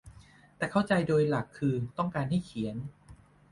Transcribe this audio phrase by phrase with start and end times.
[0.57, 2.75] แต่เข้าใจว่าโดยหลักคือต้องการให้เขียน